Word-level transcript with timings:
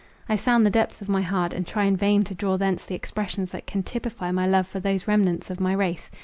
I 0.27 0.35
sound 0.35 0.65
the 0.65 0.71
depths 0.71 1.03
of 1.03 1.09
my 1.09 1.21
heart, 1.21 1.53
and 1.53 1.67
try 1.67 1.83
in 1.83 1.95
vain 1.95 2.23
to 2.23 2.33
draw 2.33 2.57
thence 2.57 2.87
the 2.87 2.95
expressions 2.95 3.51
that 3.51 3.67
can 3.67 3.83
typify 3.83 4.31
my 4.31 4.47
love 4.47 4.65
for 4.65 4.79
these 4.79 5.07
remnants 5.07 5.51
of 5.51 5.59
my 5.59 5.73
race. 5.73 6.09